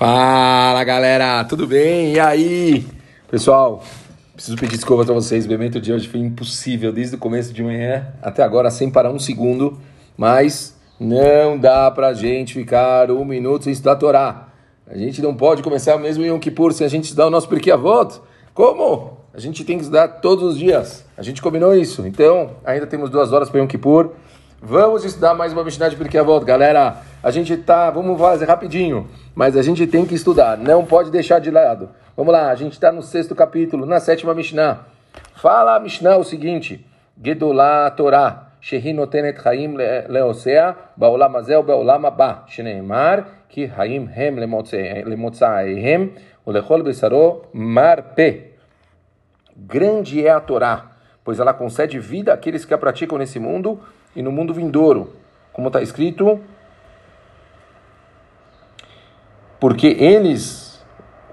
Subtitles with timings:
[0.00, 2.14] Fala galera, tudo bem?
[2.14, 2.86] E aí?
[3.30, 3.84] Pessoal,
[4.32, 7.62] preciso pedir desculpas a vocês, o evento de hoje foi impossível desde o começo de
[7.62, 9.78] manhã até agora sem parar um segundo,
[10.16, 14.48] mas não dá pra gente ficar um minuto sem estudar a Torá.
[14.86, 17.46] A gente não pode começar mesmo em Yom Kippur sem a gente estudar o nosso
[17.46, 18.22] Pirkei Avot.
[18.54, 19.18] Como?
[19.34, 21.04] A gente tem que estudar todos os dias.
[21.14, 22.06] A gente combinou isso.
[22.06, 24.12] Então, ainda temos duas horas para Yom Kippur.
[24.62, 27.02] Vamos estudar mais uma Mishnah de Pirkei Avot, galera.
[27.22, 29.06] A gente tá, vamos fazer rapidinho,
[29.39, 31.89] mas a gente tem que estudar, não pode deixar de lado.
[32.15, 34.79] Vamos lá, a gente está no sexto capítulo, na sétima Mishnah.
[35.35, 36.85] Fala a Mishnah o seguinte:
[37.21, 39.77] Gedolá Torá, שהיא נותנת חיים
[40.07, 43.15] לעושיה בעולם הזה ובעולם הבא, שנאמר
[43.49, 44.39] כי חיים הם
[45.05, 46.09] למוצאיהם
[46.47, 48.29] ולכל בשרו מרפא.
[49.67, 50.91] Grande é a Torá,
[51.23, 53.79] pois ela concede vida àqueles que a praticam nesse mundo
[54.13, 55.13] e no mundo vindouro.
[55.53, 56.41] Como está escrito,
[59.60, 60.82] porque eles,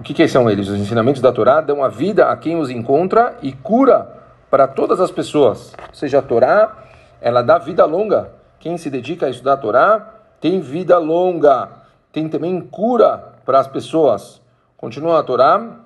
[0.00, 0.68] o que, que são eles?
[0.68, 4.14] Os ensinamentos da Torá dão a vida a quem os encontra e cura
[4.50, 5.72] para todas as pessoas.
[5.88, 6.76] Ou seja, a Torá,
[7.20, 8.32] ela dá vida longa.
[8.58, 11.68] Quem se dedica a estudar a Torá tem vida longa.
[12.12, 14.42] Tem também cura para as pessoas.
[14.76, 15.76] Continua a Torá.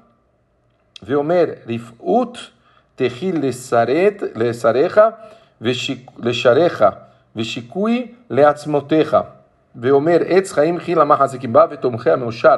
[1.02, 2.52] Veomer rifut
[2.96, 5.14] tehil lesarecha
[5.60, 6.98] lesharecha
[7.34, 9.39] veshikui leatzmotecha.
[9.76, 12.56] ואומר עץ חיים חילה מחזיקים בה ותומכיה מאושר.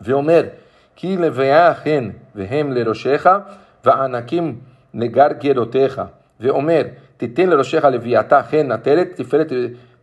[0.00, 0.42] ואומר
[0.96, 3.28] כי לוויה הן והם לראשיך
[3.84, 4.58] וענקים
[4.94, 6.02] לגרגרותיך.
[6.40, 6.82] ואומר
[7.16, 9.52] תיתן לראשיך לווייתה הן נטלת תפארת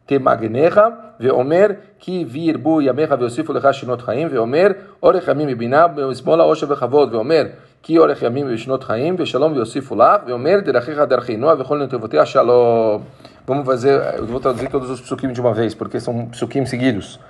[0.06, 0.82] תמגנך
[1.20, 1.68] ואומר
[2.00, 4.68] כי וירבו ימיך ויוסיפו לך שנות חיים ואומר
[5.04, 7.44] אורך ימים מבינה ושמאלה עושר וכבוד ואומר
[7.83, 13.03] כי אורך ימים ושנות חיים ושלום ויוסיפו לך ואומר דרכיך דרכי נועה וכל נתיבותיה שלום
[13.47, 17.21] Vamos fazer, eu vou traduzir todos os psukim de uma vez, porque são psukim seguidos.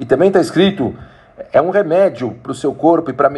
[0.00, 0.92] E também está escrito,
[1.52, 3.30] é um remédio para o seu corpo e, pra,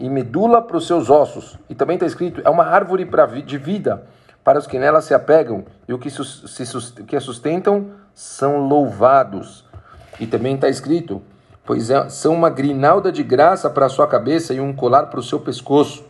[0.00, 1.58] e medula para os seus ossos.
[1.68, 4.02] E também está escrito, é uma árvore pra, de vida
[4.42, 9.66] para os que nela se apegam e o que, se, que a sustentam são louvados.
[10.18, 11.22] E também está escrito,
[11.65, 15.19] pois é, são uma grinalda de graça para a sua cabeça e um colar para
[15.19, 16.03] o seu pescoço.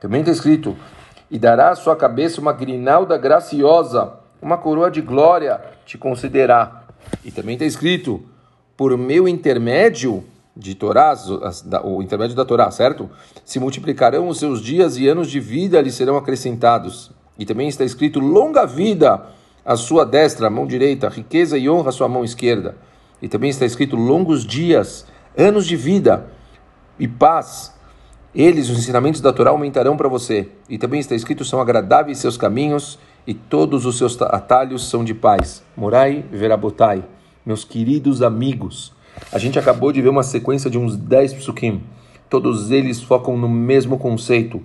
[0.00, 0.76] Também está escrito,
[1.30, 6.86] e dará à sua cabeça uma grinalda graciosa uma coroa de glória te considerar.
[7.24, 8.22] E também está escrito,
[8.76, 10.22] por meu intermédio
[10.54, 11.14] de Torá,
[11.82, 13.08] o intermédio da Torá, certo?
[13.42, 17.10] Se multiplicarão os seus dias e anos de vida lhe serão acrescentados.
[17.38, 19.22] E também está escrito, longa vida
[19.64, 22.76] a sua destra, mão direita, riqueza e honra a sua mão esquerda.
[23.24, 26.26] E também está escrito, longos dias, anos de vida
[26.98, 27.74] e paz.
[28.34, 30.50] Eles, os ensinamentos da Torá, aumentarão para você.
[30.68, 35.14] E também está escrito, são agradáveis seus caminhos e todos os seus atalhos são de
[35.14, 35.62] paz.
[35.74, 37.02] Morai verabotai,
[37.46, 38.92] meus queridos amigos.
[39.32, 41.82] A gente acabou de ver uma sequência de uns 10 psukim.
[42.28, 44.62] Todos eles focam no mesmo conceito.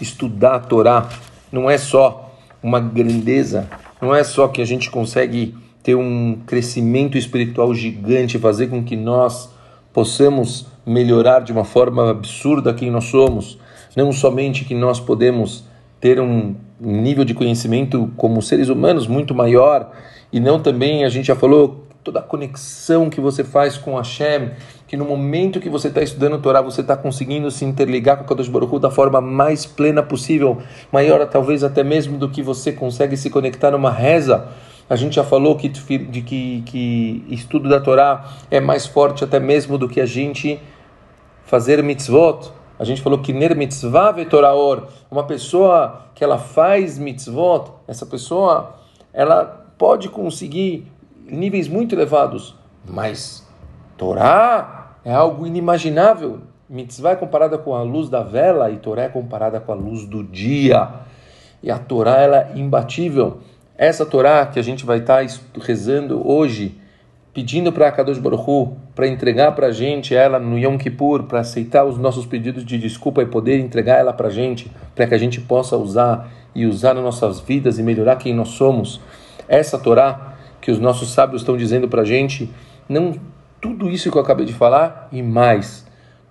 [0.00, 1.10] Estudar a Torá
[1.52, 3.68] não é só uma grandeza,
[4.00, 8.94] não é só que a gente consegue ter um crescimento espiritual gigante, fazer com que
[8.94, 9.48] nós
[9.90, 13.58] possamos melhorar de uma forma absurda quem nós somos,
[13.96, 15.64] não somente que nós podemos
[15.98, 19.90] ter um nível de conhecimento como seres humanos muito maior
[20.30, 24.50] e não também, a gente já falou, toda a conexão que você faz com Hashem,
[24.86, 28.24] que no momento que você está estudando o Torá, você está conseguindo se interligar com
[28.24, 30.58] o Kadosh Baruch da forma mais plena possível,
[30.92, 34.48] maior talvez até mesmo do que você consegue se conectar numa reza.
[34.88, 39.38] A gente já falou que, de que, que estudo da Torá é mais forte até
[39.38, 40.58] mesmo do que a gente
[41.44, 42.52] fazer mitzvot.
[42.78, 48.76] A gente falou que ner mitzvah vetoraor, uma pessoa que ela faz mitzvot, essa pessoa,
[49.12, 50.86] ela pode conseguir
[51.26, 52.54] níveis muito elevados,
[52.86, 53.46] mas
[53.96, 56.40] Torá é algo inimaginável.
[56.68, 60.06] Mitzvah é comparada com a luz da vela e Torá é comparada com a luz
[60.06, 60.88] do dia.
[61.62, 63.38] E a Torá ela é imbatível.
[63.78, 65.24] Essa Torá que a gente vai estar
[65.60, 66.76] rezando hoje,
[67.32, 71.84] pedindo para Kadosh Baruch para entregar para a gente ela no Yom Kippur, para aceitar
[71.84, 75.18] os nossos pedidos de desculpa e poder entregar ela para a gente, para que a
[75.18, 79.00] gente possa usar e usar nas nossas vidas e melhorar quem nós somos.
[79.46, 82.50] Essa Torá que os nossos sábios estão dizendo para a gente,
[82.88, 83.14] não
[83.60, 85.86] tudo isso que eu acabei de falar e mais.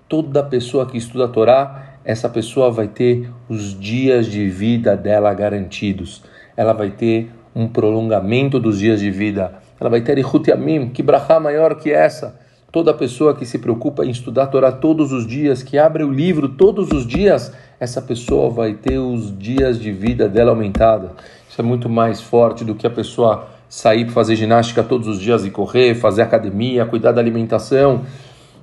[0.10, 5.34] Toda pessoa que estuda a Torá, essa pessoa vai ter os dias de vida dela
[5.34, 6.24] garantidos.
[6.58, 9.56] Ela vai ter um prolongamento dos dias de vida.
[9.80, 12.40] Ela vai ter Ihut Yamim, que brachá maior que essa
[12.70, 16.12] Toda pessoa que se preocupa em estudar a Torá todos os dias, que abre o
[16.12, 21.14] livro todos os dias, essa pessoa vai ter os dias de vida dela aumentada.
[21.50, 25.20] Isso é muito mais forte do que a pessoa sair para fazer ginástica todos os
[25.20, 28.02] dias e correr, fazer academia, cuidar da alimentação.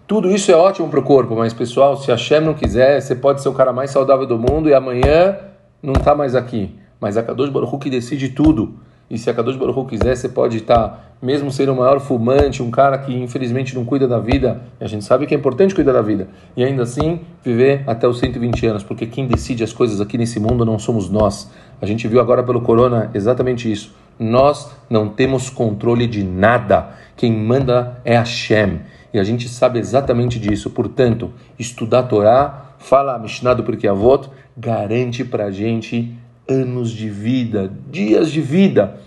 [0.07, 3.15] Tudo isso é ótimo para o corpo, mas pessoal, se a Shem não quiser, você
[3.15, 5.39] pode ser o cara mais saudável do mundo e amanhã
[5.83, 6.79] não está mais aqui.
[7.01, 8.75] Mas a Kadosh Baruch que decide tudo.
[9.11, 12.63] E se a Kadosh Baruch Hu quiser, você pode estar, mesmo sendo o maior fumante,
[12.63, 15.93] um cara que infelizmente não cuida da vida, a gente sabe que é importante cuidar
[15.93, 20.01] da vida, e ainda assim viver até os 120 anos, porque quem decide as coisas
[20.01, 21.51] aqui nesse mundo não somos nós.
[21.83, 23.95] A gente viu agora pelo corona exatamente isso.
[24.19, 26.91] Nós não temos controle de nada.
[27.17, 28.81] Quem manda é Hashem.
[29.13, 30.71] E a gente sabe exatamente disso.
[30.71, 36.17] Portanto, estudar a Torá, fala a Mishnah do Avot, garante para a gente
[36.49, 39.01] anos de vida, dias de vida.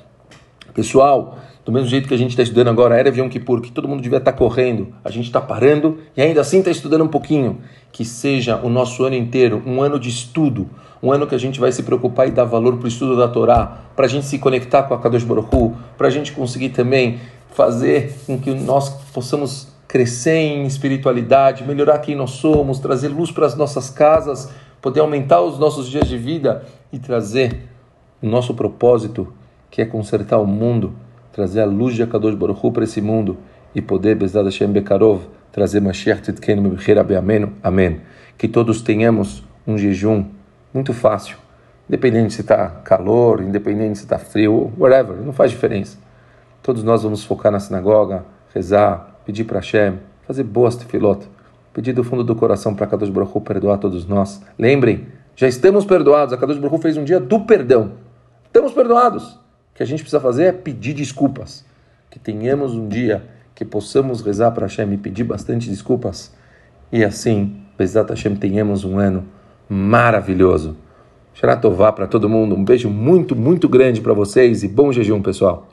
[0.74, 3.88] Pessoal, do mesmo jeito que a gente está estudando agora, era Yom Kippur, que todo
[3.88, 7.07] mundo devia estar tá correndo, a gente está parando e ainda assim está estudando um
[7.07, 7.60] pouquinho.
[7.92, 10.69] Que seja o nosso ano inteiro um ano de estudo,
[11.01, 13.28] um ano que a gente vai se preocupar e dar valor para o estudo da
[13.28, 16.69] Torá, para a gente se conectar com a Kadosh Baruch Hu, para a gente conseguir
[16.69, 17.19] também
[17.54, 23.45] fazer com que nós possamos crescer em espiritualidade, melhorar quem nós somos, trazer luz para
[23.45, 24.50] as nossas casas,
[24.81, 27.68] poder aumentar os nossos dias de vida e trazer
[28.22, 29.34] o nosso propósito,
[29.69, 30.94] que é consertar o mundo,
[31.31, 33.38] trazer a luz de Akadosh Baruch para esse mundo
[33.75, 37.51] e poder, Bezad Hashem Bekarov, trazer Mashiach Tzidkenu Mebechir Amém.
[37.62, 38.01] Amém.
[38.38, 40.25] Que todos tenhamos um jejum
[40.74, 41.38] muito fácil,
[41.88, 45.98] independente se está calor, independente se está frio, whatever, não faz diferença.
[46.62, 51.28] Todos nós vamos focar na sinagoga, rezar, pedir para Hashem, fazer boas tefilot,
[51.74, 54.42] pedir do fundo do coração para Kadosh Baruch perdoar todos nós.
[54.57, 55.07] Lembrem,
[55.38, 57.92] já estamos perdoados, a Kadosh Baruch fez um dia do perdão.
[58.48, 59.34] Estamos perdoados.
[59.34, 61.63] O que a gente precisa fazer é pedir desculpas.
[62.10, 63.24] Que tenhamos um dia
[63.54, 66.34] que possamos rezar para Hashem e pedir bastante desculpas.
[66.92, 69.25] E assim, Bezat Hashem, tenhamos um ano
[69.69, 70.75] maravilhoso.
[71.36, 72.56] Sharatová para todo mundo.
[72.56, 75.68] Um beijo muito, muito grande para vocês e bom jejum, pessoal.